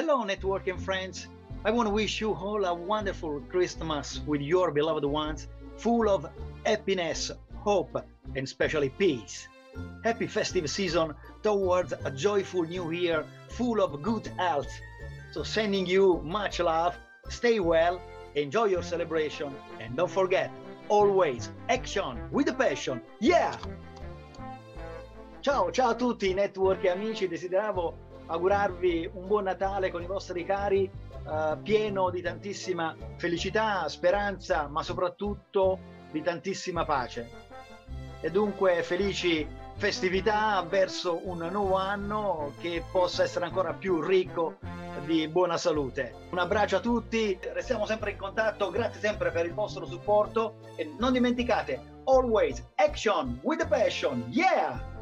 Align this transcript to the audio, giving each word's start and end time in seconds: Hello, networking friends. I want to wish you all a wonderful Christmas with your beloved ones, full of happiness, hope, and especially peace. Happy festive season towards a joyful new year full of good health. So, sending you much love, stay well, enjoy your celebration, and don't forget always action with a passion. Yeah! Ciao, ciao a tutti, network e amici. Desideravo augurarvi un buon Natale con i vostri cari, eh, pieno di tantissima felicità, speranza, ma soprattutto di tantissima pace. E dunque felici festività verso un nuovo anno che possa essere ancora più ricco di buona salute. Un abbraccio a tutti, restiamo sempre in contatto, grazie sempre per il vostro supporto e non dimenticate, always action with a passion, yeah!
Hello, 0.00 0.22
networking 0.22 0.78
friends. 0.78 1.26
I 1.64 1.72
want 1.72 1.88
to 1.88 1.92
wish 1.92 2.20
you 2.20 2.32
all 2.32 2.64
a 2.66 2.72
wonderful 2.72 3.40
Christmas 3.48 4.20
with 4.28 4.40
your 4.40 4.70
beloved 4.70 5.04
ones, 5.04 5.48
full 5.76 6.08
of 6.08 6.24
happiness, 6.64 7.32
hope, 7.56 7.96
and 8.36 8.44
especially 8.44 8.90
peace. 8.90 9.48
Happy 10.04 10.28
festive 10.28 10.70
season 10.70 11.16
towards 11.42 11.94
a 12.04 12.12
joyful 12.12 12.62
new 12.62 12.92
year 12.92 13.24
full 13.48 13.82
of 13.82 14.00
good 14.00 14.28
health. 14.38 14.70
So, 15.32 15.42
sending 15.42 15.84
you 15.84 16.22
much 16.22 16.60
love, 16.60 16.94
stay 17.28 17.58
well, 17.58 18.00
enjoy 18.36 18.66
your 18.66 18.84
celebration, 18.84 19.52
and 19.80 19.96
don't 19.96 20.08
forget 20.08 20.52
always 20.88 21.50
action 21.68 22.20
with 22.30 22.46
a 22.48 22.54
passion. 22.54 23.02
Yeah! 23.18 23.56
Ciao, 25.42 25.70
ciao 25.70 25.90
a 25.90 25.94
tutti, 25.96 26.34
network 26.34 26.84
e 26.84 26.88
amici. 26.88 27.26
Desideravo 27.26 28.07
augurarvi 28.28 29.10
un 29.12 29.26
buon 29.26 29.44
Natale 29.44 29.90
con 29.90 30.02
i 30.02 30.06
vostri 30.06 30.44
cari, 30.44 30.84
eh, 30.84 31.56
pieno 31.62 32.10
di 32.10 32.22
tantissima 32.22 32.94
felicità, 33.16 33.88
speranza, 33.88 34.68
ma 34.68 34.82
soprattutto 34.82 35.78
di 36.10 36.22
tantissima 36.22 36.84
pace. 36.84 37.46
E 38.20 38.30
dunque 38.30 38.82
felici 38.82 39.46
festività 39.74 40.64
verso 40.68 41.20
un 41.24 41.48
nuovo 41.52 41.76
anno 41.76 42.52
che 42.60 42.82
possa 42.90 43.22
essere 43.22 43.44
ancora 43.44 43.72
più 43.74 44.00
ricco 44.00 44.56
di 45.04 45.28
buona 45.28 45.56
salute. 45.56 46.14
Un 46.30 46.38
abbraccio 46.38 46.76
a 46.76 46.80
tutti, 46.80 47.38
restiamo 47.52 47.86
sempre 47.86 48.10
in 48.10 48.16
contatto, 48.18 48.70
grazie 48.70 49.00
sempre 49.00 49.30
per 49.30 49.46
il 49.46 49.54
vostro 49.54 49.86
supporto 49.86 50.56
e 50.74 50.92
non 50.98 51.12
dimenticate, 51.12 51.80
always 52.04 52.64
action 52.74 53.38
with 53.42 53.60
a 53.60 53.66
passion, 53.66 54.24
yeah! 54.30 54.97